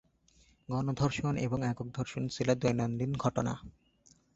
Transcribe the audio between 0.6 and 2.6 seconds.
গণধর্ষণ এবং একক ধর্ষণ ছিল